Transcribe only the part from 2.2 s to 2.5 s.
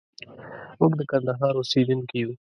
يو.